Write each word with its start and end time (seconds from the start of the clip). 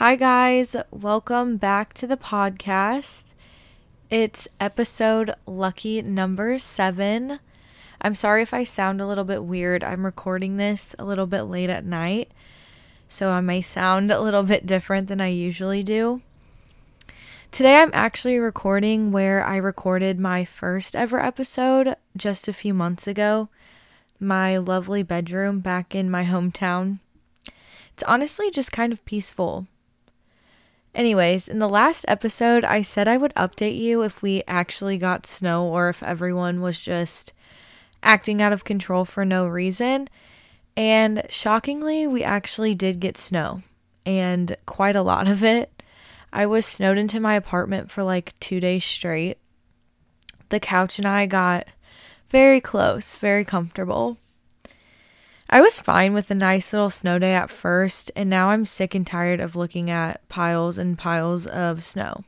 Hi, 0.00 0.16
guys. 0.16 0.74
Welcome 0.90 1.58
back 1.58 1.92
to 1.92 2.06
the 2.06 2.16
podcast. 2.16 3.34
It's 4.08 4.48
episode 4.58 5.34
lucky 5.44 6.00
number 6.00 6.58
seven. 6.58 7.38
I'm 8.00 8.14
sorry 8.14 8.40
if 8.40 8.54
I 8.54 8.64
sound 8.64 9.02
a 9.02 9.06
little 9.06 9.24
bit 9.24 9.44
weird. 9.44 9.84
I'm 9.84 10.06
recording 10.06 10.56
this 10.56 10.96
a 10.98 11.04
little 11.04 11.26
bit 11.26 11.42
late 11.42 11.68
at 11.68 11.84
night, 11.84 12.30
so 13.10 13.28
I 13.28 13.42
may 13.42 13.60
sound 13.60 14.10
a 14.10 14.22
little 14.22 14.42
bit 14.42 14.64
different 14.64 15.08
than 15.08 15.20
I 15.20 15.26
usually 15.28 15.82
do. 15.82 16.22
Today, 17.50 17.76
I'm 17.76 17.90
actually 17.92 18.38
recording 18.38 19.12
where 19.12 19.44
I 19.44 19.58
recorded 19.58 20.18
my 20.18 20.46
first 20.46 20.96
ever 20.96 21.20
episode 21.20 21.94
just 22.16 22.48
a 22.48 22.54
few 22.54 22.72
months 22.72 23.06
ago, 23.06 23.50
my 24.18 24.56
lovely 24.56 25.02
bedroom 25.02 25.60
back 25.60 25.94
in 25.94 26.10
my 26.10 26.24
hometown. 26.24 27.00
It's 27.92 28.02
honestly 28.04 28.50
just 28.50 28.72
kind 28.72 28.94
of 28.94 29.04
peaceful. 29.04 29.66
Anyways, 30.94 31.48
in 31.48 31.60
the 31.60 31.68
last 31.68 32.04
episode, 32.08 32.64
I 32.64 32.82
said 32.82 33.06
I 33.06 33.16
would 33.16 33.34
update 33.34 33.78
you 33.78 34.02
if 34.02 34.22
we 34.22 34.42
actually 34.48 34.98
got 34.98 35.26
snow 35.26 35.66
or 35.66 35.88
if 35.88 36.02
everyone 36.02 36.60
was 36.60 36.80
just 36.80 37.32
acting 38.02 38.42
out 38.42 38.52
of 38.52 38.64
control 38.64 39.04
for 39.04 39.24
no 39.24 39.46
reason. 39.46 40.08
And 40.76 41.26
shockingly, 41.28 42.06
we 42.06 42.24
actually 42.24 42.74
did 42.74 43.00
get 43.00 43.16
snow 43.16 43.62
and 44.04 44.56
quite 44.66 44.96
a 44.96 45.02
lot 45.02 45.28
of 45.28 45.44
it. 45.44 45.82
I 46.32 46.46
was 46.46 46.66
snowed 46.66 46.98
into 46.98 47.20
my 47.20 47.34
apartment 47.34 47.90
for 47.90 48.02
like 48.02 48.38
two 48.40 48.60
days 48.60 48.84
straight. 48.84 49.38
The 50.48 50.60
couch 50.60 50.98
and 50.98 51.06
I 51.06 51.26
got 51.26 51.68
very 52.30 52.60
close, 52.60 53.16
very 53.16 53.44
comfortable. 53.44 54.18
I 55.52 55.60
was 55.60 55.80
fine 55.80 56.12
with 56.12 56.30
a 56.30 56.36
nice 56.36 56.72
little 56.72 56.90
snow 56.90 57.18
day 57.18 57.34
at 57.34 57.50
first, 57.50 58.12
and 58.14 58.30
now 58.30 58.50
I'm 58.50 58.64
sick 58.64 58.94
and 58.94 59.04
tired 59.04 59.40
of 59.40 59.56
looking 59.56 59.90
at 59.90 60.26
piles 60.28 60.78
and 60.78 60.96
piles 60.96 61.44
of 61.44 61.82
snow. 61.82 62.22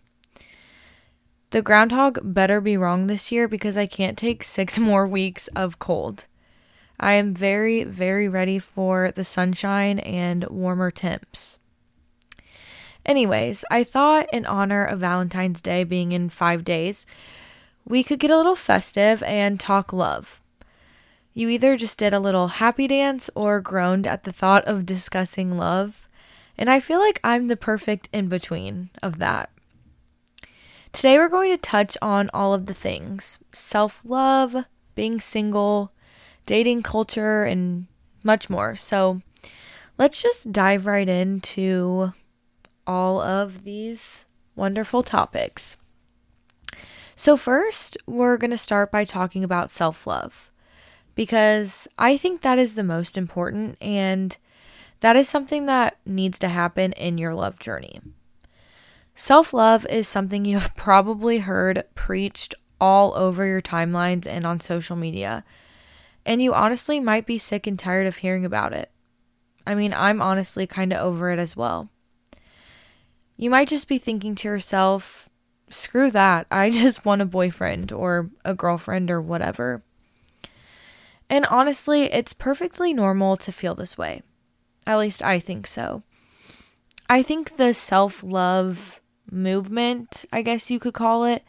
The 1.50 1.62
groundhog 1.62 2.18
better 2.24 2.60
be 2.60 2.76
wrong 2.76 3.06
this 3.06 3.30
year 3.30 3.46
because 3.46 3.76
I 3.76 3.86
can't 3.86 4.18
take 4.18 4.42
six 4.42 4.76
more 4.90 5.06
weeks 5.06 5.46
of 5.54 5.78
cold. 5.78 6.26
I 6.98 7.12
am 7.12 7.32
very, 7.32 7.84
very 7.84 8.28
ready 8.28 8.58
for 8.58 9.12
the 9.12 9.22
sunshine 9.22 10.00
and 10.00 10.44
warmer 10.48 10.90
temps. 10.90 11.60
Anyways, 13.06 13.64
I 13.70 13.84
thought 13.84 14.26
in 14.32 14.46
honor 14.46 14.84
of 14.84 14.98
Valentine's 14.98 15.62
Day 15.62 15.84
being 15.84 16.10
in 16.10 16.28
five 16.28 16.64
days, 16.64 17.06
we 17.84 18.02
could 18.02 18.18
get 18.18 18.32
a 18.32 18.36
little 18.36 18.56
festive 18.56 19.22
and 19.22 19.60
talk 19.60 19.92
love. 19.92 20.41
You 21.34 21.48
either 21.48 21.76
just 21.76 21.98
did 21.98 22.12
a 22.12 22.20
little 22.20 22.48
happy 22.48 22.86
dance 22.86 23.30
or 23.34 23.60
groaned 23.60 24.06
at 24.06 24.24
the 24.24 24.32
thought 24.32 24.64
of 24.66 24.84
discussing 24.84 25.56
love, 25.56 26.06
and 26.58 26.68
I 26.68 26.78
feel 26.78 26.98
like 26.98 27.20
I'm 27.24 27.48
the 27.48 27.56
perfect 27.56 28.10
in 28.12 28.28
between 28.28 28.90
of 29.02 29.18
that. 29.18 29.50
Today, 30.92 31.16
we're 31.16 31.30
going 31.30 31.50
to 31.50 31.56
touch 31.56 31.96
on 32.02 32.28
all 32.34 32.52
of 32.52 32.66
the 32.66 32.74
things 32.74 33.38
self 33.50 34.02
love, 34.04 34.66
being 34.94 35.20
single, 35.20 35.92
dating 36.44 36.82
culture, 36.82 37.44
and 37.44 37.86
much 38.22 38.50
more. 38.50 38.76
So, 38.76 39.22
let's 39.96 40.20
just 40.20 40.52
dive 40.52 40.84
right 40.84 41.08
into 41.08 42.12
all 42.86 43.22
of 43.22 43.64
these 43.64 44.26
wonderful 44.54 45.02
topics. 45.02 45.78
So, 47.16 47.38
first, 47.38 47.96
we're 48.06 48.36
going 48.36 48.50
to 48.50 48.58
start 48.58 48.92
by 48.92 49.04
talking 49.06 49.44
about 49.44 49.70
self 49.70 50.06
love 50.06 50.51
because 51.14 51.88
I 51.98 52.16
think 52.16 52.42
that 52.42 52.58
is 52.58 52.74
the 52.74 52.84
most 52.84 53.16
important 53.16 53.76
and 53.80 54.36
that 55.00 55.16
is 55.16 55.28
something 55.28 55.66
that 55.66 55.98
needs 56.06 56.38
to 56.38 56.48
happen 56.48 56.92
in 56.92 57.18
your 57.18 57.34
love 57.34 57.58
journey. 57.58 58.00
Self 59.14 59.52
love 59.52 59.86
is 59.86 60.08
something 60.08 60.44
you 60.46 60.58
have 60.58 60.76
probably 60.76 61.38
heard 61.38 61.84
preached 61.94 62.54
all 62.80 63.14
over 63.14 63.46
your 63.46 63.62
timelines 63.62 64.26
and 64.26 64.46
on 64.46 64.58
social 64.58 64.96
media, 64.96 65.44
and 66.26 66.42
you 66.42 66.54
honestly 66.54 66.98
might 66.98 67.26
be 67.26 67.38
sick 67.38 67.66
and 67.66 67.78
tired 67.78 68.06
of 68.06 68.16
hearing 68.16 68.44
about 68.44 68.72
it. 68.72 68.90
I 69.66 69.74
mean, 69.74 69.92
I'm 69.92 70.20
honestly 70.20 70.66
kind 70.66 70.92
of 70.92 70.98
over 70.98 71.30
it 71.30 71.38
as 71.38 71.56
well. 71.56 71.90
You 73.36 73.50
might 73.50 73.68
just 73.68 73.88
be 73.88 73.98
thinking 73.98 74.34
to 74.36 74.48
yourself, 74.48 75.28
screw 75.68 76.10
that, 76.10 76.46
I 76.50 76.70
just 76.72 77.04
want 77.04 77.22
a 77.22 77.26
boyfriend 77.26 77.92
or 77.92 78.30
a 78.44 78.54
girlfriend 78.54 79.10
or 79.10 79.20
whatever. 79.20 79.82
And 81.32 81.46
honestly, 81.46 82.12
it's 82.12 82.34
perfectly 82.34 82.92
normal 82.92 83.38
to 83.38 83.50
feel 83.50 83.74
this 83.74 83.96
way. 83.96 84.20
At 84.86 84.98
least 84.98 85.22
I 85.22 85.38
think 85.40 85.66
so. 85.66 86.02
I 87.08 87.22
think 87.22 87.56
the 87.56 87.72
self 87.72 88.22
love 88.22 89.00
movement, 89.30 90.26
I 90.30 90.42
guess 90.42 90.70
you 90.70 90.78
could 90.78 90.92
call 90.92 91.24
it, 91.24 91.42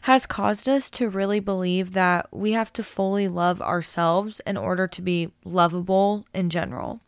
has 0.00 0.26
caused 0.26 0.68
us 0.68 0.90
to 0.90 1.08
really 1.08 1.38
believe 1.38 1.92
that 1.92 2.26
we 2.32 2.54
have 2.54 2.72
to 2.72 2.82
fully 2.82 3.28
love 3.28 3.62
ourselves 3.62 4.40
in 4.48 4.56
order 4.56 4.88
to 4.88 5.00
be 5.00 5.30
lovable 5.44 6.26
in 6.34 6.50
general. 6.50 6.98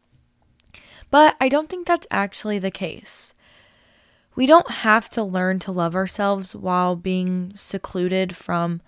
But 1.11 1.35
I 1.41 1.49
don't 1.49 1.69
think 1.69 1.89
that's 1.89 2.07
actually 2.09 2.61
the 2.61 2.71
case. 2.71 3.35
We 4.37 4.47
don't 4.47 4.71
have 4.71 5.09
to 5.11 5.25
learn 5.25 5.59
to 5.59 5.73
love 5.73 5.97
ourselves 5.97 6.55
while 6.55 6.95
being 6.95 7.53
secluded 7.57 8.37
from 8.37 8.81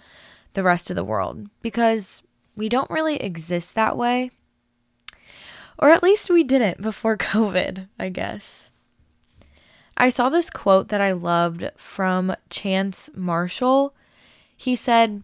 the 0.53 0.62
rest 0.62 0.89
of 0.89 0.95
the 0.95 1.03
world 1.03 1.49
because 1.62 2.22
we 2.56 2.69
don't 2.69 2.91
really 2.91 3.16
exist 3.16 3.75
that 3.75 3.97
way. 3.97 4.31
Or 5.78 5.91
at 5.91 6.03
least 6.03 6.31
we 6.31 6.44
didn't 6.44 6.81
before 6.82 7.16
COVID, 7.19 7.88
I 7.98 8.09
guess. 8.09 8.70
I 9.97 10.09
saw 10.09 10.28
this 10.28 10.50
quote 10.50 10.88
that 10.88 11.00
I 11.00 11.12
loved 11.12 11.70
from 11.76 12.34
Chance 12.50 13.10
Marshall. 13.15 13.94
He 14.56 14.75
said, 14.75 15.22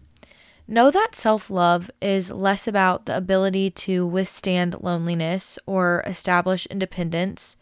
Know 0.68 0.92
that 0.92 1.16
self 1.16 1.50
love 1.50 1.90
is 2.00 2.30
less 2.30 2.68
about 2.68 3.06
the 3.06 3.16
ability 3.16 3.70
to 3.72 4.06
withstand 4.06 4.76
loneliness 4.80 5.58
or 5.66 6.04
establish 6.06 6.66
independence, 6.66 7.56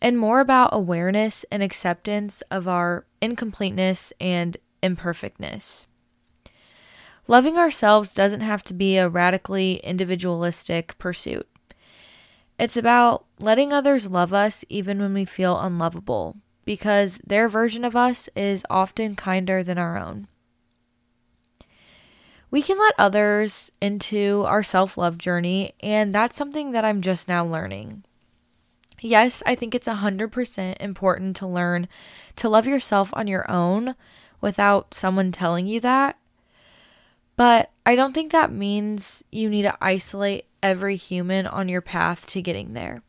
and 0.00 0.18
more 0.18 0.40
about 0.40 0.70
awareness 0.72 1.44
and 1.52 1.62
acceptance 1.62 2.42
of 2.50 2.66
our 2.66 3.04
incompleteness 3.20 4.14
and 4.18 4.56
imperfectness. 4.82 5.86
Loving 7.30 7.58
ourselves 7.58 8.14
doesn't 8.14 8.40
have 8.40 8.64
to 8.64 8.74
be 8.74 8.96
a 8.96 9.08
radically 9.08 9.76
individualistic 9.84 10.96
pursuit. 10.96 11.46
It's 12.58 12.76
about 12.76 13.26
letting 13.38 13.70
others 13.70 14.10
love 14.10 14.32
us 14.32 14.64
even 14.70 14.98
when 14.98 15.12
we 15.12 15.26
feel 15.26 15.60
unlovable, 15.60 16.38
because 16.64 17.20
their 17.26 17.46
version 17.46 17.84
of 17.84 17.94
us 17.94 18.30
is 18.34 18.64
often 18.70 19.14
kinder 19.14 19.62
than 19.62 19.76
our 19.76 19.98
own. 19.98 20.26
We 22.50 22.62
can 22.62 22.78
let 22.78 22.94
others 22.96 23.70
into 23.78 24.44
our 24.46 24.62
self 24.62 24.96
love 24.96 25.18
journey, 25.18 25.74
and 25.80 26.14
that's 26.14 26.36
something 26.36 26.72
that 26.72 26.84
I'm 26.84 27.02
just 27.02 27.28
now 27.28 27.44
learning. 27.44 28.04
Yes, 29.00 29.42
I 29.44 29.54
think 29.54 29.74
it's 29.74 29.86
100% 29.86 30.76
important 30.80 31.36
to 31.36 31.46
learn 31.46 31.88
to 32.36 32.48
love 32.48 32.66
yourself 32.66 33.10
on 33.12 33.26
your 33.28 33.48
own 33.50 33.94
without 34.40 34.94
someone 34.94 35.30
telling 35.30 35.66
you 35.66 35.78
that. 35.80 36.18
But 37.38 37.70
I 37.86 37.94
don't 37.94 38.14
think 38.14 38.32
that 38.32 38.50
means 38.50 39.22
you 39.30 39.48
need 39.48 39.62
to 39.62 39.78
isolate 39.80 40.46
every 40.60 40.96
human 40.96 41.46
on 41.46 41.68
your 41.68 41.80
path 41.80 42.26
to 42.26 42.42
getting 42.42 42.72
there. 42.72 43.04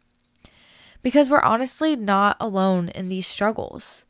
Because 1.02 1.32
we're 1.32 1.42
honestly 1.42 1.96
not 1.96 2.38
alone 2.40 2.90
in 2.90 3.08
these 3.08 3.26
struggles. 3.26 4.06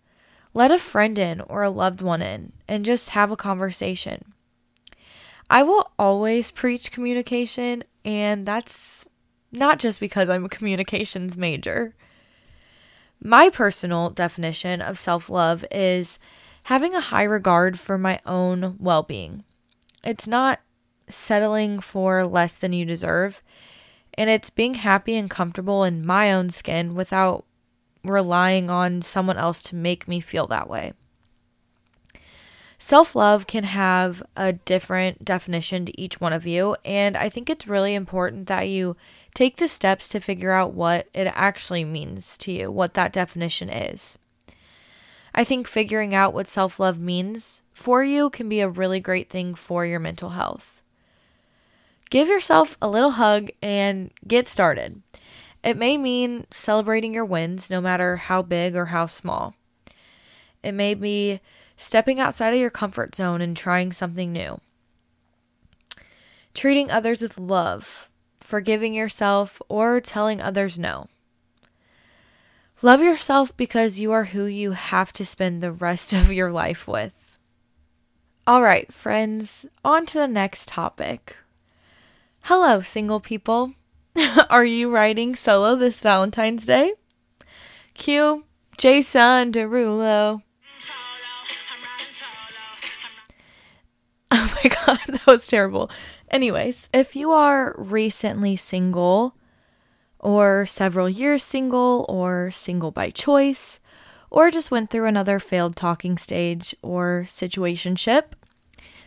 Let 0.53 0.71
a 0.71 0.77
friend 0.77 1.17
in 1.17 1.39
or 1.39 1.63
a 1.63 1.69
loved 1.69 2.01
one 2.01 2.21
in 2.21 2.51
and 2.67 2.83
just 2.83 3.11
have 3.11 3.31
a 3.31 3.37
conversation. 3.37 4.33
I 5.49 5.63
will 5.63 5.89
always 5.97 6.51
preach 6.51 6.91
communication, 6.91 7.85
and 8.03 8.45
that's 8.45 9.07
not 9.53 9.79
just 9.79 10.01
because 10.01 10.29
I'm 10.29 10.43
a 10.43 10.49
communications 10.49 11.37
major. 11.37 11.95
My 13.23 13.49
personal 13.49 14.09
definition 14.09 14.81
of 14.81 14.99
self 14.99 15.29
love 15.29 15.63
is 15.71 16.19
having 16.63 16.93
a 16.93 16.99
high 16.99 17.23
regard 17.23 17.79
for 17.79 17.97
my 17.97 18.19
own 18.25 18.75
well 18.79 19.03
being. 19.03 19.45
It's 20.03 20.27
not 20.27 20.59
settling 21.07 21.79
for 21.79 22.25
less 22.25 22.57
than 22.57 22.73
you 22.73 22.85
deserve, 22.85 23.41
and 24.13 24.29
it's 24.29 24.49
being 24.49 24.75
happy 24.75 25.15
and 25.15 25.29
comfortable 25.29 25.83
in 25.83 26.05
my 26.05 26.31
own 26.31 26.49
skin 26.49 26.95
without 26.95 27.45
relying 28.03 28.69
on 28.69 29.01
someone 29.01 29.37
else 29.37 29.61
to 29.63 29.75
make 29.75 30.07
me 30.07 30.19
feel 30.19 30.47
that 30.47 30.69
way. 30.69 30.93
Self 32.81 33.13
love 33.13 33.45
can 33.45 33.65
have 33.65 34.23
a 34.37 34.53
different 34.53 35.25
definition 35.25 35.85
to 35.85 36.01
each 36.01 36.21
one 36.21 36.31
of 36.31 36.47
you, 36.47 36.77
and 36.85 37.17
I 37.17 37.27
think 37.27 37.49
it's 37.49 37.67
really 37.67 37.93
important 37.93 38.47
that 38.47 38.69
you 38.69 38.95
take 39.33 39.57
the 39.57 39.67
steps 39.67 40.07
to 40.09 40.21
figure 40.21 40.51
out 40.51 40.73
what 40.73 41.09
it 41.13 41.27
actually 41.35 41.83
means 41.83 42.37
to 42.39 42.53
you, 42.53 42.71
what 42.71 42.93
that 42.93 43.11
definition 43.11 43.69
is. 43.69 44.17
I 45.39 45.45
think 45.45 45.69
figuring 45.69 46.13
out 46.13 46.33
what 46.33 46.49
self 46.49 46.81
love 46.81 46.99
means 46.99 47.61
for 47.71 48.03
you 48.03 48.29
can 48.29 48.49
be 48.49 48.59
a 48.59 48.67
really 48.67 48.99
great 48.99 49.29
thing 49.29 49.55
for 49.55 49.85
your 49.85 50.01
mental 50.01 50.31
health. 50.31 50.81
Give 52.09 52.27
yourself 52.27 52.77
a 52.81 52.89
little 52.89 53.11
hug 53.11 53.49
and 53.61 54.11
get 54.27 54.49
started. 54.49 55.01
It 55.63 55.77
may 55.77 55.97
mean 55.97 56.45
celebrating 56.51 57.13
your 57.13 57.23
wins, 57.23 57.69
no 57.69 57.79
matter 57.79 58.17
how 58.17 58.41
big 58.41 58.75
or 58.75 58.87
how 58.87 59.05
small. 59.05 59.55
It 60.61 60.73
may 60.73 60.93
be 60.93 61.39
stepping 61.77 62.19
outside 62.19 62.53
of 62.53 62.59
your 62.59 62.69
comfort 62.69 63.15
zone 63.15 63.39
and 63.39 63.55
trying 63.55 63.93
something 63.93 64.33
new. 64.33 64.59
Treating 66.53 66.91
others 66.91 67.21
with 67.21 67.39
love, 67.39 68.09
forgiving 68.41 68.93
yourself, 68.93 69.61
or 69.69 70.01
telling 70.01 70.41
others 70.41 70.77
no. 70.77 71.07
Love 72.81 73.01
yourself 73.03 73.55
because 73.57 73.99
you 73.99 74.13
are 74.13 74.25
who 74.25 74.45
you 74.45 74.71
have 74.71 75.11
to 75.11 75.25
spend 75.25 75.61
the 75.61 75.71
rest 75.71 76.13
of 76.13 76.31
your 76.31 76.49
life 76.49 76.87
with. 76.87 77.37
All 78.47 78.61
right, 78.61 78.91
friends, 78.93 79.65
on 79.83 80.05
to 80.07 80.13
the 80.17 80.27
next 80.27 80.69
topic. 80.69 81.35
Hello, 82.43 82.79
single 82.79 83.19
people. 83.19 83.73
are 84.49 84.63
you 84.63 84.89
riding 84.89 85.35
solo 85.35 85.75
this 85.75 85.99
Valentine's 85.99 86.65
Day? 86.65 86.93
Cue 87.95 88.45
Jason 88.77 89.51
Derulo. 89.51 90.41
Oh 94.31 94.53
my 94.63 94.69
god, 94.69 94.99
that 95.07 95.25
was 95.25 95.47
terrible. 95.47 95.89
Anyways, 96.29 96.87
if 96.93 97.15
you 97.15 97.31
are 97.31 97.73
recently 97.79 98.55
single, 98.55 99.35
or 100.19 100.65
several 100.65 101.09
years 101.09 101.43
single, 101.43 102.05
or 102.09 102.51
single 102.51 102.91
by 102.91 103.09
choice, 103.09 103.79
or 104.29 104.51
just 104.51 104.71
went 104.71 104.89
through 104.89 105.05
another 105.05 105.39
failed 105.39 105.75
talking 105.75 106.17
stage 106.17 106.75
or 106.81 107.23
situationship, 107.25 108.33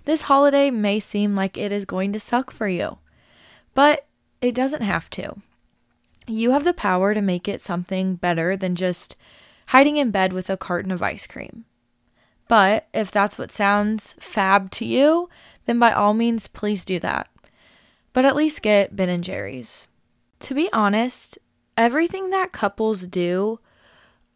this 0.04 0.22
holiday 0.22 0.70
may 0.70 0.98
seem 0.98 1.34
like 1.34 1.56
it 1.56 1.70
is 1.70 1.84
going 1.84 2.12
to 2.12 2.20
suck 2.20 2.50
for 2.50 2.66
you. 2.66 2.98
But 3.74 4.06
it 4.40 4.54
doesn't 4.54 4.82
have 4.82 5.08
to. 5.10 5.36
You 6.26 6.52
have 6.52 6.64
the 6.64 6.72
power 6.72 7.14
to 7.14 7.22
make 7.22 7.48
it 7.48 7.60
something 7.60 8.16
better 8.16 8.56
than 8.56 8.74
just 8.74 9.16
hiding 9.68 9.96
in 9.96 10.10
bed 10.10 10.32
with 10.32 10.50
a 10.50 10.56
carton 10.56 10.90
of 10.90 11.02
ice 11.02 11.26
cream. 11.26 11.64
But 12.48 12.88
if 12.92 13.10
that's 13.10 13.38
what 13.38 13.52
sounds 13.52 14.14
fab 14.18 14.70
to 14.72 14.84
you, 14.84 15.28
then 15.66 15.78
by 15.78 15.92
all 15.92 16.14
means, 16.14 16.48
please 16.48 16.84
do 16.84 16.98
that. 16.98 17.28
But 18.12 18.24
at 18.24 18.36
least 18.36 18.62
get 18.62 18.94
Ben 18.94 19.08
and 19.08 19.24
Jerry's. 19.24 19.86
To 20.42 20.54
be 20.54 20.68
honest, 20.72 21.38
everything 21.76 22.30
that 22.30 22.50
couples 22.50 23.06
do 23.06 23.60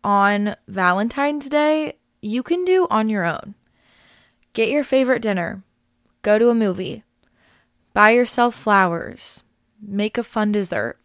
on 0.05 0.55
Valentine's 0.69 1.51
Day, 1.51 1.95
you 2.23 2.45
can 2.45 2.65
do 2.65 2.87
on 2.91 3.09
your 3.09 3.25
own. 3.25 3.57
Get 4.53 4.69
your 4.69 4.85
favorite 4.85 5.21
dinner, 5.21 5.65
go 6.23 6.39
to 6.39 6.49
a 6.49 6.55
movie, 6.55 7.03
buy 7.93 8.11
yourself 8.11 8.55
flowers, 8.55 9.43
make 9.83 10.17
a 10.17 10.23
fun 10.23 10.53
dessert. 10.53 10.97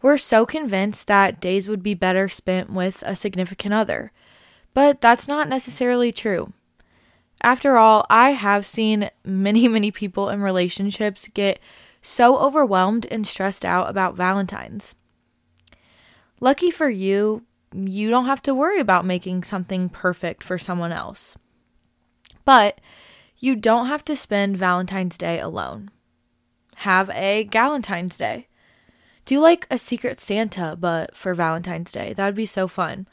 We're 0.00 0.18
so 0.18 0.46
convinced 0.46 1.08
that 1.08 1.40
days 1.40 1.68
would 1.68 1.82
be 1.82 1.94
better 1.94 2.28
spent 2.28 2.72
with 2.72 3.02
a 3.04 3.16
significant 3.16 3.74
other, 3.74 4.12
but 4.72 5.00
that's 5.00 5.26
not 5.26 5.48
necessarily 5.48 6.12
true. 6.12 6.52
After 7.42 7.76
all, 7.76 8.06
I 8.08 8.30
have 8.30 8.64
seen 8.66 9.10
many, 9.24 9.66
many 9.76 9.90
people 9.90 10.28
in 10.28 10.42
relationships 10.42 11.26
get 11.34 11.58
so 12.02 12.38
overwhelmed 12.38 13.06
and 13.10 13.26
stressed 13.26 13.64
out 13.64 13.88
about 13.88 14.16
Valentine's. 14.16 14.94
Lucky 16.40 16.70
for 16.70 16.88
you, 16.88 17.44
you 17.74 18.10
don't 18.10 18.26
have 18.26 18.42
to 18.42 18.54
worry 18.54 18.80
about 18.80 19.04
making 19.04 19.42
something 19.42 19.88
perfect 19.88 20.42
for 20.42 20.58
someone 20.58 20.92
else. 20.92 21.36
But 22.44 22.80
you 23.38 23.56
don't 23.56 23.86
have 23.86 24.04
to 24.06 24.16
spend 24.16 24.56
Valentine's 24.56 25.18
Day 25.18 25.38
alone 25.38 25.90
have 26.80 27.10
a 27.10 27.44
Galentine's 27.44 28.16
Day. 28.16 28.48
Do 29.26 29.38
like 29.38 29.66
a 29.70 29.76
Secret 29.76 30.18
Santa, 30.18 30.76
but 30.80 31.14
for 31.14 31.34
Valentine's 31.34 31.92
Day. 31.92 32.14
That 32.14 32.24
would 32.24 32.34
be 32.34 32.46
so 32.46 32.66
fun. 32.66 33.06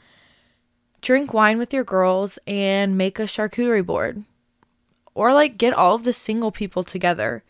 Drink 1.02 1.34
wine 1.34 1.58
with 1.58 1.74
your 1.74 1.84
girls 1.84 2.38
and 2.46 2.96
make 2.96 3.18
a 3.18 3.24
charcuterie 3.24 3.84
board. 3.84 4.24
Or 5.14 5.34
like 5.34 5.58
get 5.58 5.74
all 5.74 5.94
of 5.94 6.04
the 6.04 6.14
single 6.14 6.50
people 6.50 6.82
together. 6.82 7.44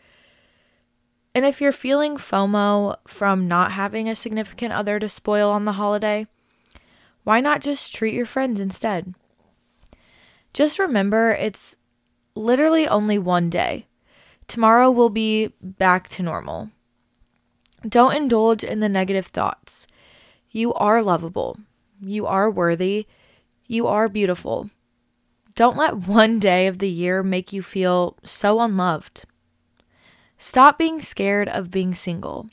And 1.35 1.45
if 1.45 1.61
you're 1.61 1.71
feeling 1.71 2.17
FOMO 2.17 2.97
from 3.07 3.47
not 3.47 3.73
having 3.73 4.09
a 4.09 4.15
significant 4.15 4.73
other 4.73 4.99
to 4.99 5.07
spoil 5.07 5.51
on 5.51 5.65
the 5.65 5.73
holiday, 5.73 6.27
why 7.23 7.39
not 7.39 7.61
just 7.61 7.93
treat 7.93 8.13
your 8.13 8.25
friends 8.25 8.59
instead? 8.59 9.13
Just 10.53 10.79
remember 10.79 11.31
it's 11.31 11.75
literally 12.35 12.87
only 12.87 13.19
one 13.19 13.49
day. 13.49 13.85
Tomorrow 14.47 14.89
will 14.89 15.09
be 15.11 15.53
back 15.61 16.09
to 16.09 16.23
normal. 16.23 16.71
Don't 17.87 18.15
indulge 18.15 18.63
in 18.63 18.79
the 18.79 18.89
negative 18.89 19.27
thoughts. 19.27 19.85
You 20.49 20.73
are 20.73 21.03
lovable. 21.03 21.59
You 22.01 22.25
are 22.25 22.49
worthy. 22.49 23.05
You 23.67 23.85
are 23.85 24.09
beautiful. 24.09 24.69
Don't 25.55 25.77
let 25.77 26.07
one 26.07 26.39
day 26.39 26.65
of 26.67 26.79
the 26.79 26.89
year 26.89 27.21
make 27.21 27.53
you 27.53 27.61
feel 27.61 28.17
so 28.23 28.59
unloved. 28.59 29.25
Stop 30.41 30.77
being 30.77 31.01
scared 31.01 31.49
of 31.49 31.69
being 31.69 31.93
single. 31.93 32.49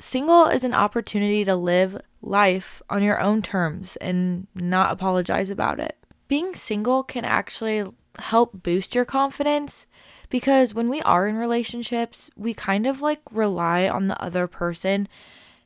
Single 0.00 0.46
is 0.46 0.64
an 0.64 0.72
opportunity 0.72 1.44
to 1.44 1.54
live 1.54 2.00
life 2.22 2.80
on 2.88 3.02
your 3.02 3.20
own 3.20 3.42
terms 3.42 3.96
and 3.96 4.46
not 4.54 4.90
apologize 4.90 5.50
about 5.50 5.78
it. 5.78 5.98
Being 6.28 6.54
single 6.54 7.04
can 7.04 7.26
actually 7.26 7.84
help 8.18 8.62
boost 8.62 8.94
your 8.94 9.04
confidence 9.04 9.86
because 10.30 10.72
when 10.72 10.88
we 10.88 11.02
are 11.02 11.28
in 11.28 11.36
relationships, 11.36 12.30
we 12.36 12.54
kind 12.54 12.86
of 12.86 13.02
like 13.02 13.20
rely 13.30 13.86
on 13.86 14.08
the 14.08 14.20
other 14.22 14.46
person 14.46 15.06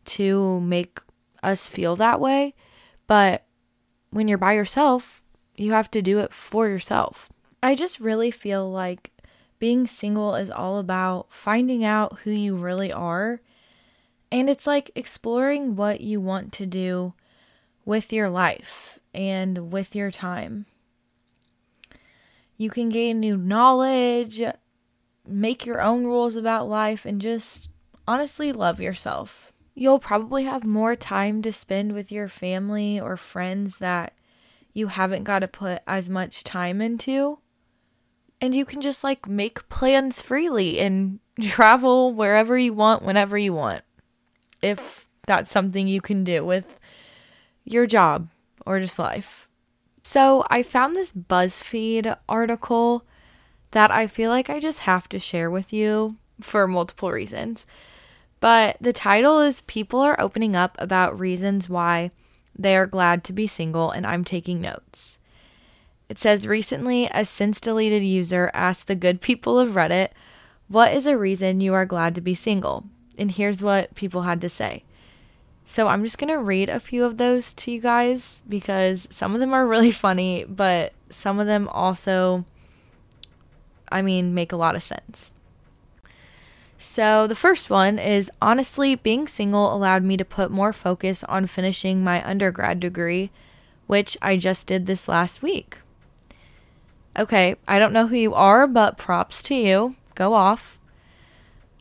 to 0.07 0.61
make 0.61 0.99
us 1.45 1.69
feel 1.69 1.95
that 1.97 2.19
way. 2.19 2.53
But 3.07 3.47
when 4.11 4.27
you're 4.27 4.39
by 4.39 4.55
yourself, 4.55 5.23
you 5.55 5.71
have 5.71 5.91
to 5.93 6.03
do 6.03 6.19
it 6.19 6.33
for 6.33 6.67
yourself. 6.67 7.31
I 7.63 7.77
just 7.77 8.01
really 8.01 8.33
feel 8.33 8.69
like 8.69 9.13
being 9.59 9.87
single 9.87 10.35
is 10.35 10.51
all 10.51 10.79
about 10.79 11.33
finding 11.33 11.85
out 11.85 12.21
who 12.21 12.31
you 12.31 12.57
really 12.57 12.93
are. 12.93 13.41
And 14.31 14.49
it's 14.49 14.67
like 14.67 14.91
exploring 14.95 15.77
what 15.77 16.01
you 16.01 16.21
want 16.21 16.53
to 16.55 16.67
do 16.67 17.15
with 17.85 18.13
your 18.13 18.29
life 18.29 18.99
and 19.15 19.73
with 19.73 19.95
your 19.95 20.11
time. 20.11 20.67
You 22.57 22.71
can 22.71 22.89
gain 22.89 23.21
new 23.21 23.37
knowledge, 23.37 24.43
make 25.27 25.65
your 25.65 25.81
own 25.81 26.05
rules 26.05 26.37
about 26.37 26.69
life, 26.69 27.07
and 27.07 27.21
just 27.21 27.69
honestly 28.07 28.53
love 28.53 28.81
yourself. 28.81 29.53
You'll 29.75 30.01
probably 30.01 30.45
have 30.45 30.65
more 30.65 30.97
time 30.97 31.41
to 31.43 31.53
spend 31.53 31.93
with 31.93 32.11
your 32.11 32.29
family 32.29 32.99
or 32.99 33.17
friends 33.17 33.79
that 33.79 34.13
you 34.73 34.89
haven't 34.89 35.25
got 35.25 35.39
to 35.41 35.49
put 35.49 35.83
as 35.87 36.09
much 36.09 36.43
time 36.43 36.81
into. 36.81 37.39
And 38.41 38.55
you 38.55 38.65
can 38.65 38.81
just 38.81 39.03
like 39.03 39.29
make 39.29 39.69
plans 39.69 40.23
freely 40.23 40.79
and 40.79 41.19
travel 41.41 42.13
wherever 42.13 42.57
you 42.57 42.73
want, 42.73 43.03
whenever 43.03 43.37
you 43.37 43.53
want. 43.53 43.83
If 44.63 45.09
that's 45.27 45.51
something 45.51 45.89
you 45.89 46.01
can 46.01 46.25
do 46.25 46.45
with 46.45 46.79
your 47.65 47.87
job 47.87 48.29
or 48.65 48.81
just 48.81 48.99
life. 48.99 49.49
So 50.03 50.45
I 50.49 50.63
found 50.63 50.97
this 50.97 51.13
BuzzFeed 51.13 52.17
article 52.29 53.05
that 53.73 53.91
I 53.91 54.07
feel 54.07 54.31
like 54.31 54.49
I 54.49 54.61
just 54.61 54.81
have 54.81 55.09
to 55.11 55.19
share 55.19 55.51
with 55.51 55.73
you 55.73 56.17
for 56.41 56.67
multiple 56.67 57.11
reasons. 57.11 57.67
But 58.41 58.77
the 58.81 58.93
title 58.93 59.41
is 59.41 59.61
People 59.63 60.01
Are 60.01 60.19
Opening 60.21 60.55
Up 60.55 60.77
About 60.79 61.19
Reasons 61.19 61.69
Why 61.69 62.11
They 62.57 62.77
Are 62.77 62.87
Glad 62.87 63.25
to 63.25 63.33
Be 63.33 63.47
Single, 63.47 63.91
and 63.91 64.07
I'm 64.07 64.25
taking 64.25 64.61
notes. 64.61 65.18
It 66.09 66.19
says 66.19 66.47
recently, 66.47 67.09
a 67.13 67.25
since 67.25 67.61
deleted 67.61 68.03
user 68.03 68.51
asked 68.55 68.87
the 68.87 68.95
good 68.95 69.21
people 69.21 69.59
of 69.59 69.71
Reddit, 69.71 70.09
What 70.69 70.95
is 70.95 71.07
a 71.07 71.19
reason 71.19 71.61
you 71.61 71.75
are 71.75 71.85
glad 71.85 72.15
to 72.15 72.21
be 72.21 72.35
single? 72.35 72.85
And 73.19 73.31
here's 73.31 73.61
what 73.61 73.95
people 73.95 74.23
had 74.23 74.41
to 74.41 74.49
say. 74.49 74.85
So 75.65 75.89
I'm 75.89 76.03
just 76.03 76.17
going 76.17 76.33
to 76.33 76.39
read 76.39 76.71
a 76.71 76.81
few 76.81 77.05
of 77.05 77.19
those 77.19 77.53
to 77.55 77.71
you 77.71 77.79
guys 77.79 78.41
because 78.49 79.07
some 79.11 79.35
of 79.35 79.41
them 79.41 79.53
are 79.53 79.67
really 79.67 79.91
funny, 80.07 80.45
but 80.49 80.95
some 81.11 81.39
of 81.39 81.47
them 81.47 81.69
also, 81.69 82.47
I 83.93 84.01
mean, 84.01 84.33
make 84.33 84.51
a 84.51 84.57
lot 84.57 84.77
of 84.77 84.83
sense. 84.83 85.31
So 86.79 87.27
the 87.27 87.35
first 87.35 87.69
one 87.69 87.99
is 87.99 88.31
honestly, 88.41 88.95
being 88.95 89.27
single 89.27 89.75
allowed 89.75 90.05
me 90.05 90.17
to 90.17 90.25
put 90.25 90.51
more 90.51 90.73
focus 90.73 91.23
on 91.25 91.47
finishing 91.47 92.03
my 92.03 92.27
undergrad 92.27 92.81
degree, 92.81 93.31
which 93.87 94.17
I 94.23 94.39
just 94.39 94.67
did 94.67 94.87
this 94.87 95.07
last 95.07 95.43
week. 95.43 95.79
Okay, 97.17 97.57
I 97.67 97.79
don't 97.79 97.93
know 97.93 98.07
who 98.07 98.17
you 98.17 98.35
are, 98.35 98.67
but 98.67 98.99
props 98.99 99.43
to 99.45 99.55
you. 99.55 99.97
Go 100.15 100.35
off. 100.35 100.79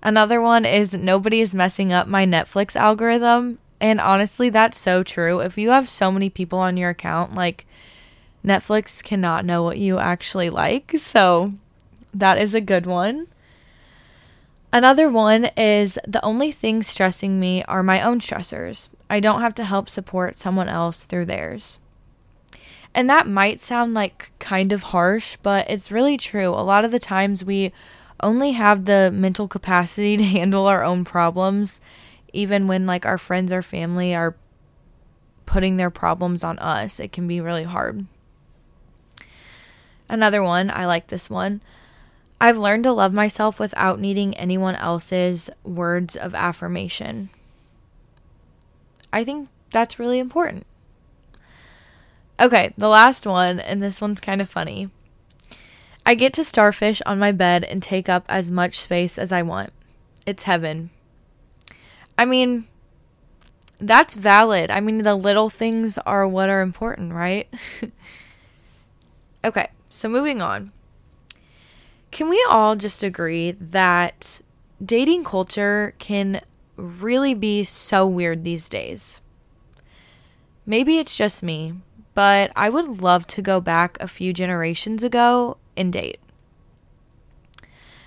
Another 0.01 0.39
one 0.39 0.65
is 0.65 0.95
nobody 0.95 1.41
is 1.41 1.53
messing 1.53 1.91
up 1.91 2.07
my 2.07 2.25
Netflix 2.25 2.75
algorithm. 2.75 3.59
And 3.79 3.99
honestly, 3.99 4.49
that's 4.49 4.77
so 4.77 5.03
true. 5.03 5.39
If 5.39 5.57
you 5.57 5.69
have 5.69 5.89
so 5.89 6.11
many 6.11 6.29
people 6.29 6.59
on 6.59 6.77
your 6.77 6.91
account, 6.91 7.35
like 7.35 7.65
Netflix 8.43 9.03
cannot 9.03 9.45
know 9.45 9.61
what 9.63 9.77
you 9.77 9.99
actually 9.99 10.49
like. 10.49 10.93
So 10.97 11.53
that 12.13 12.37
is 12.37 12.55
a 12.55 12.61
good 12.61 12.85
one. 12.85 13.27
Another 14.73 15.09
one 15.09 15.45
is 15.57 15.97
the 16.07 16.23
only 16.23 16.51
things 16.51 16.87
stressing 16.87 17.39
me 17.39 17.63
are 17.63 17.83
my 17.83 18.01
own 18.01 18.19
stressors. 18.19 18.89
I 19.09 19.19
don't 19.19 19.41
have 19.41 19.55
to 19.55 19.63
help 19.63 19.89
support 19.89 20.37
someone 20.37 20.67
else 20.67 21.05
through 21.05 21.25
theirs. 21.25 21.79
And 22.97 23.07
that 23.11 23.27
might 23.27 23.61
sound 23.61 23.93
like 23.93 24.31
kind 24.39 24.71
of 24.71 24.81
harsh, 24.81 25.37
but 25.43 25.69
it's 25.69 25.91
really 25.91 26.17
true. 26.17 26.49
A 26.49 26.65
lot 26.65 26.83
of 26.83 26.89
the 26.89 26.97
times 26.97 27.45
we 27.45 27.71
only 28.23 28.53
have 28.53 28.85
the 28.85 29.11
mental 29.13 29.47
capacity 29.47 30.17
to 30.17 30.23
handle 30.23 30.65
our 30.65 30.83
own 30.83 31.05
problems, 31.05 31.79
even 32.33 32.65
when 32.65 32.87
like 32.87 33.05
our 33.05 33.19
friends 33.19 33.53
or 33.53 33.61
family 33.61 34.15
are 34.15 34.35
putting 35.45 35.77
their 35.77 35.91
problems 35.91 36.43
on 36.43 36.57
us. 36.57 36.99
It 36.99 37.11
can 37.11 37.27
be 37.27 37.39
really 37.39 37.65
hard. 37.65 38.07
Another 40.09 40.41
one, 40.41 40.71
I 40.71 40.87
like 40.87 41.05
this 41.05 41.29
one. 41.29 41.61
I've 42.41 42.57
learned 42.57 42.85
to 42.85 42.93
love 42.93 43.13
myself 43.13 43.59
without 43.59 43.99
needing 43.99 44.35
anyone 44.37 44.75
else's 44.75 45.51
words 45.63 46.15
of 46.15 46.33
affirmation. 46.33 47.29
I 49.13 49.23
think 49.23 49.49
that's 49.69 49.99
really 49.99 50.17
important. 50.17 50.65
Okay, 52.39 52.73
the 52.77 52.87
last 52.87 53.25
one, 53.25 53.59
and 53.59 53.81
this 53.81 53.99
one's 53.99 54.19
kind 54.19 54.41
of 54.41 54.49
funny. 54.49 54.89
I 56.05 56.15
get 56.15 56.33
to 56.33 56.43
starfish 56.43 57.01
on 57.05 57.19
my 57.19 57.31
bed 57.31 57.63
and 57.63 57.81
take 57.81 58.07
up 58.07 58.25
as 58.29 58.51
much 58.51 58.79
space 58.79 59.17
as 59.17 59.31
I 59.31 59.41
want. 59.41 59.73
It's 60.25 60.43
heaven. 60.43 60.91
I 62.17 62.25
mean, 62.25 62.67
that's 63.79 64.13
valid. 64.13 64.71
I 64.71 64.79
mean, 64.79 64.99
the 64.99 65.15
little 65.15 65.49
things 65.49 65.97
are 65.99 66.27
what 66.27 66.49
are 66.49 66.61
important, 66.61 67.13
right? 67.13 67.47
okay, 69.43 69.69
so 69.89 70.07
moving 70.07 70.41
on. 70.41 70.71
Can 72.11 72.29
we 72.29 72.43
all 72.49 72.75
just 72.75 73.03
agree 73.03 73.51
that 73.51 74.41
dating 74.83 75.23
culture 75.23 75.93
can 75.99 76.41
really 76.75 77.33
be 77.33 77.63
so 77.63 78.07
weird 78.07 78.43
these 78.43 78.69
days? 78.69 79.21
Maybe 80.65 80.97
it's 80.97 81.17
just 81.17 81.43
me, 81.43 81.73
but 82.17 82.51
I 82.55 82.71
would 82.71 83.03
love 83.03 83.27
to 83.27 83.43
go 83.43 83.61
back 83.61 83.95
a 83.99 84.07
few 84.07 84.33
generations 84.33 85.03
ago 85.03 85.57
and 85.77 85.93
date. 85.93 86.19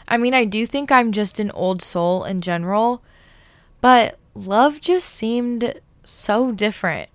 I 0.08 0.16
mean, 0.16 0.34
I 0.34 0.44
do 0.44 0.66
think 0.66 0.90
I'm 0.90 1.12
just 1.12 1.38
an 1.38 1.52
old 1.52 1.80
soul 1.80 2.24
in 2.24 2.40
general, 2.40 3.04
but 3.80 4.18
love 4.34 4.80
just 4.80 5.08
seemed 5.08 5.80
so 6.02 6.50
different. 6.50 7.08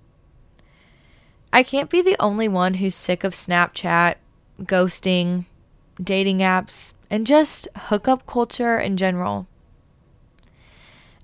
I 1.52 1.64
can't 1.64 1.90
be 1.90 2.02
the 2.02 2.16
only 2.18 2.48
one 2.48 2.76
who's 2.76 2.96
sick 2.96 3.26
of 3.26 3.34
Snapchat, 3.34 4.16
ghosting, 4.62 5.48
dating 6.02 6.38
apps, 6.38 6.94
and 7.10 7.28
just 7.28 7.68
hookup 7.76 8.26
culture 8.26 8.80
in 8.80 8.96
general. 8.96 9.48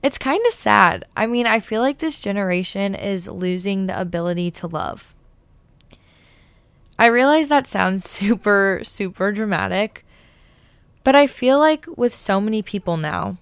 It's 0.04 0.18
kind 0.18 0.46
of 0.46 0.52
sad. 0.52 1.06
I 1.16 1.28
mean, 1.28 1.48
I 1.48 1.62
feel 1.62 1.80
like 1.80 2.00
this 2.00 2.20
generation 2.20 2.94
is 2.94 3.30
losing 3.30 3.88
the 3.88 3.98
ability 3.98 4.52
to 4.52 4.68
love. 4.68 5.16
I 7.02 7.08
realize 7.08 7.50
that 7.50 7.66
sounds 7.66 8.08
super, 8.10 8.82
super 8.84 9.32
dramatic, 9.32 10.06
but 11.04 11.16
I 11.16 11.26
feel 11.26 11.58
like 11.58 11.88
with 11.98 12.14
so 12.14 12.40
many 12.40 12.62
people 12.62 12.96
now, 12.96 13.38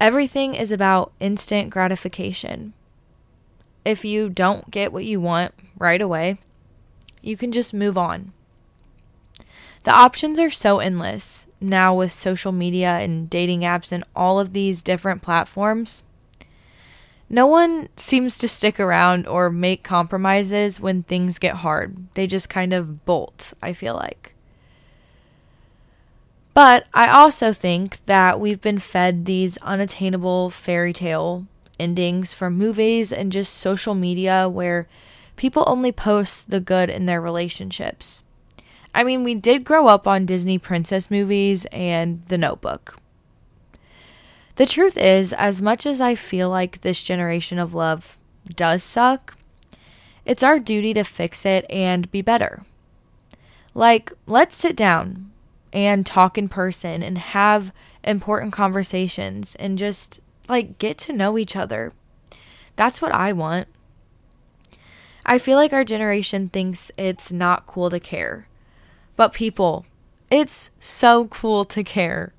everything 0.00 0.56
is 0.56 0.72
about 0.72 1.12
instant 1.20 1.70
gratification. 1.70 2.72
If 3.84 4.04
you 4.04 4.28
don't 4.28 4.68
get 4.68 4.92
what 4.92 5.04
you 5.04 5.20
want 5.20 5.54
right 5.78 6.02
away, 6.02 6.38
you 7.22 7.36
can 7.36 7.52
just 7.52 7.72
move 7.72 7.96
on. 7.96 8.32
The 9.84 9.92
options 9.92 10.40
are 10.40 10.50
so 10.50 10.80
endless 10.80 11.46
now 11.60 11.94
with 11.94 12.10
social 12.10 12.50
media 12.50 12.98
and 12.98 13.30
dating 13.30 13.60
apps 13.60 13.92
and 13.92 14.02
all 14.16 14.40
of 14.40 14.54
these 14.54 14.82
different 14.82 15.22
platforms. 15.22 16.02
No 17.32 17.46
one 17.46 17.88
seems 17.96 18.38
to 18.38 18.48
stick 18.48 18.80
around 18.80 19.28
or 19.28 19.50
make 19.50 19.84
compromises 19.84 20.80
when 20.80 21.04
things 21.04 21.38
get 21.38 21.56
hard. 21.56 21.96
They 22.14 22.26
just 22.26 22.50
kind 22.50 22.72
of 22.72 23.04
bolt, 23.04 23.54
I 23.62 23.72
feel 23.72 23.94
like. 23.94 24.34
But 26.54 26.86
I 26.92 27.08
also 27.08 27.52
think 27.52 28.04
that 28.06 28.40
we've 28.40 28.60
been 28.60 28.80
fed 28.80 29.26
these 29.26 29.56
unattainable 29.58 30.50
fairy 30.50 30.92
tale 30.92 31.46
endings 31.78 32.34
from 32.34 32.58
movies 32.58 33.12
and 33.12 33.30
just 33.30 33.54
social 33.54 33.94
media 33.94 34.48
where 34.48 34.88
people 35.36 35.62
only 35.68 35.92
post 35.92 36.50
the 36.50 36.60
good 36.60 36.90
in 36.90 37.06
their 37.06 37.20
relationships. 37.20 38.24
I 38.92 39.04
mean, 39.04 39.22
we 39.22 39.36
did 39.36 39.64
grow 39.64 39.86
up 39.86 40.08
on 40.08 40.26
Disney 40.26 40.58
princess 40.58 41.12
movies 41.12 41.64
and 41.70 42.26
The 42.26 42.36
Notebook. 42.36 42.99
The 44.56 44.66
truth 44.66 44.96
is, 44.96 45.32
as 45.32 45.62
much 45.62 45.86
as 45.86 46.00
I 46.00 46.14
feel 46.14 46.48
like 46.48 46.80
this 46.80 47.02
generation 47.02 47.58
of 47.58 47.74
love 47.74 48.18
does 48.56 48.82
suck, 48.82 49.36
it's 50.24 50.42
our 50.42 50.58
duty 50.58 50.92
to 50.94 51.04
fix 51.04 51.46
it 51.46 51.64
and 51.70 52.10
be 52.10 52.22
better. 52.22 52.64
Like, 53.74 54.12
let's 54.26 54.56
sit 54.56 54.76
down 54.76 55.30
and 55.72 56.04
talk 56.04 56.36
in 56.36 56.48
person 56.48 57.02
and 57.02 57.16
have 57.18 57.72
important 58.04 58.52
conversations 58.52 59.54
and 59.54 59.78
just 59.78 60.20
like 60.48 60.78
get 60.78 60.98
to 60.98 61.12
know 61.12 61.38
each 61.38 61.56
other. 61.56 61.92
That's 62.76 63.00
what 63.00 63.12
I 63.12 63.32
want. 63.32 63.68
I 65.24 65.38
feel 65.38 65.56
like 65.56 65.72
our 65.72 65.84
generation 65.84 66.48
thinks 66.48 66.90
it's 66.96 67.32
not 67.32 67.66
cool 67.66 67.90
to 67.90 68.00
care. 68.00 68.48
But 69.16 69.32
people, 69.32 69.86
it's 70.30 70.70
so 70.80 71.26
cool 71.26 71.64
to 71.66 71.84
care. 71.84 72.32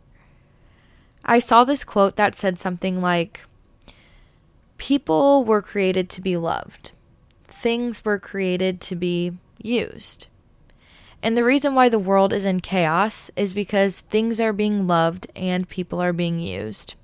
I 1.24 1.40
saw 1.40 1.64
this 1.64 1.84
quote 1.84 2.16
that 2.16 2.36
said 2.36 2.58
something 2.58 3.02
like 3.02 3.46
People 4.78 5.46
were 5.46 5.62
created 5.62 6.10
to 6.10 6.22
be 6.22 6.36
loved, 6.36 6.92
things 7.48 8.04
were 8.04 8.18
created 8.18 8.82
to 8.82 8.96
be 8.96 9.34
used. 9.62 10.28
And 11.24 11.38
the 11.38 11.44
reason 11.44 11.76
why 11.76 11.88
the 11.88 12.00
world 12.00 12.34
is 12.34 12.46
in 12.46 12.62
chaos 12.62 13.30
is 13.36 13.54
because 13.54 14.00
things 14.00 14.40
are 14.40 14.54
being 14.54 14.88
loved 14.88 15.28
and 15.36 15.70
people 15.70 16.02
are 16.02 16.14
being 16.14 16.40
used. 16.40 16.96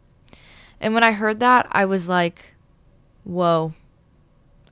And 0.82 0.94
when 0.94 1.04
I 1.04 1.12
heard 1.12 1.40
that, 1.40 1.68
I 1.72 1.86
was 1.86 2.10
like, 2.10 2.56
whoa. 3.24 3.74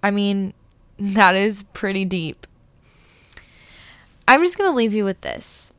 I 0.02 0.10
mean, 0.10 0.54
that 1.00 1.36
is 1.36 1.64
pretty 1.74 2.06
deep. 2.06 2.48
I'm 4.28 4.44
just 4.44 4.58
going 4.58 4.72
to 4.72 4.76
leave 4.76 4.94
you 4.94 5.06
with 5.06 5.22
this. 5.22 5.72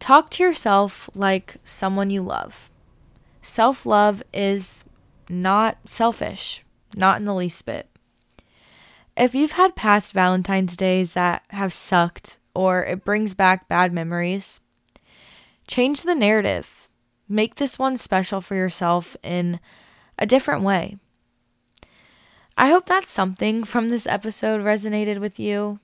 Talk 0.00 0.30
to 0.30 0.42
yourself 0.42 1.08
like 1.14 1.56
someone 1.62 2.10
you 2.10 2.22
love. 2.22 2.70
Self 3.42 3.86
love 3.86 4.22
is 4.32 4.84
not 5.28 5.78
selfish, 5.84 6.64
not 6.96 7.18
in 7.18 7.26
the 7.26 7.34
least 7.34 7.64
bit. 7.64 7.86
If 9.16 9.34
you've 9.34 9.52
had 9.52 9.76
past 9.76 10.12
Valentine's 10.12 10.76
days 10.76 11.12
that 11.12 11.44
have 11.50 11.72
sucked 11.72 12.38
or 12.54 12.84
it 12.84 13.04
brings 13.04 13.34
back 13.34 13.68
bad 13.68 13.92
memories, 13.92 14.60
change 15.68 16.02
the 16.02 16.14
narrative. 16.14 16.88
Make 17.28 17.56
this 17.56 17.78
one 17.78 17.96
special 17.96 18.40
for 18.40 18.54
yourself 18.54 19.16
in 19.22 19.60
a 20.18 20.26
different 20.26 20.62
way. 20.62 20.96
I 22.56 22.70
hope 22.70 22.86
that 22.86 23.04
something 23.04 23.64
from 23.64 23.90
this 23.90 24.06
episode 24.06 24.62
resonated 24.62 25.20
with 25.20 25.38
you 25.38 25.78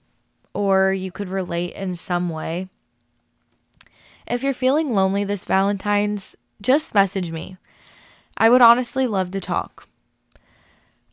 or 0.55 0.93
you 0.93 1.13
could 1.13 1.29
relate 1.29 1.75
in 1.75 1.95
some 1.95 2.31
way. 2.31 2.69
If 4.27 4.43
you're 4.43 4.53
feeling 4.53 4.93
lonely 4.93 5.25
this 5.25 5.45
Valentine's, 5.45 6.35
just 6.61 6.95
message 6.95 7.31
me. 7.31 7.57
I 8.37 8.51
would 8.51 8.63
honestly 8.63 9.07
love 9.07 9.31
to 9.33 9.41
talk. 9.41 9.89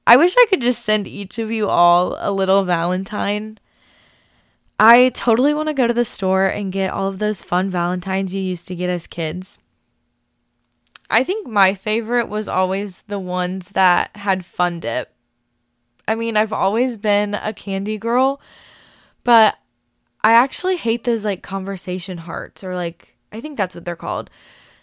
I 0.05 0.17
wish 0.17 0.36
I 0.38 0.46
could 0.50 0.62
just 0.62 0.84
send 0.84 1.08
each 1.08 1.39
of 1.39 1.51
you 1.51 1.70
all 1.70 2.17
a 2.20 2.32
little 2.32 2.65
Valentine. 2.65 3.58
I 4.79 5.10
totally 5.10 5.53
want 5.53 5.70
to 5.70 5.74
go 5.74 5.88
to 5.88 5.93
the 5.93 6.03
store 6.03 6.46
and 6.46 6.74
get 6.74 6.89
all 6.89 7.08
of 7.08 7.20
those 7.20 7.43
fun 7.43 7.70
Valentines 7.70 8.34
you 8.34 8.41
used 8.41 8.67
to 8.67 8.75
get 8.75 8.89
as 8.89 9.08
kids. 9.08 9.60
I 11.10 11.24
think 11.24 11.48
my 11.48 11.75
favorite 11.75 12.27
was 12.27 12.48
always 12.48 13.03
the 13.03 13.20
ones 13.20 13.70
that 13.70 14.15
had 14.17 14.43
fun 14.43 14.79
dip. 14.79 15.13
I 16.08 16.15
mean, 16.15 16.36
I've 16.36 16.51
always 16.51 16.98
been 16.98 17.36
a 17.36 17.53
candy 17.53 17.98
girl, 17.98 18.41
but 19.24 19.55
I 20.24 20.34
actually 20.34 20.77
hate 20.77 21.03
those 21.03 21.25
like 21.25 21.44
conversation 21.44 22.20
hearts 22.20 22.63
or 22.63 22.75
like 22.75 23.15
I 23.32 23.42
think 23.42 23.58
that's 23.58 23.75
what 23.75 23.84
they're 23.84 23.96
called. 23.96 24.30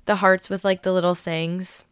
The 0.05 0.17
hearts 0.17 0.51
with 0.51 0.65
like 0.65 0.83
the 0.83 0.93
little 0.93 1.15
sayings. 1.15 1.85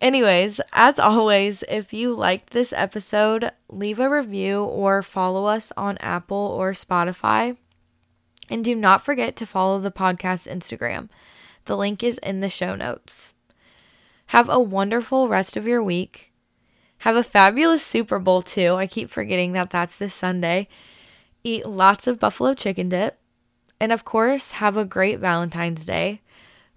Anyways, 0.00 0.60
as 0.72 0.98
always, 0.98 1.62
if 1.68 1.92
you 1.92 2.12
liked 2.12 2.50
this 2.50 2.72
episode, 2.72 3.52
leave 3.68 4.00
a 4.00 4.10
review 4.10 4.64
or 4.64 5.00
follow 5.00 5.44
us 5.44 5.72
on 5.76 5.96
Apple 5.98 6.36
or 6.36 6.72
Spotify. 6.72 7.56
And 8.50 8.64
do 8.64 8.74
not 8.74 9.04
forget 9.04 9.36
to 9.36 9.46
follow 9.46 9.78
the 9.78 9.92
podcast 9.92 10.52
Instagram. 10.52 11.08
The 11.66 11.76
link 11.76 12.02
is 12.02 12.18
in 12.18 12.40
the 12.40 12.48
show 12.48 12.74
notes. 12.74 13.32
Have 14.26 14.48
a 14.48 14.58
wonderful 14.58 15.28
rest 15.28 15.56
of 15.56 15.68
your 15.68 15.82
week. 15.82 16.32
Have 16.98 17.14
a 17.14 17.22
fabulous 17.22 17.86
Super 17.86 18.18
Bowl, 18.18 18.42
too. 18.42 18.74
I 18.74 18.88
keep 18.88 19.08
forgetting 19.08 19.52
that 19.52 19.70
that's 19.70 19.96
this 19.96 20.14
Sunday. 20.14 20.66
Eat 21.44 21.66
lots 21.66 22.06
of 22.06 22.20
buffalo 22.20 22.54
chicken 22.54 22.88
dip. 22.88 23.18
And 23.80 23.90
of 23.90 24.04
course, 24.04 24.52
have 24.52 24.76
a 24.76 24.84
great 24.84 25.18
Valentine's 25.18 25.84
Day. 25.84 26.20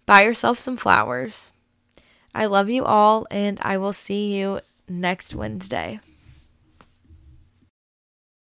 buy 0.05 0.23
yourself 0.23 0.59
some 0.59 0.77
flowers. 0.77 1.51
I 2.33 2.45
love 2.45 2.69
you 2.69 2.83
all, 2.83 3.25
and 3.31 3.59
I 3.61 3.77
will 3.77 3.93
see 3.93 4.35
you 4.35 4.61
next 4.87 5.33
Wednesday. 5.33 5.99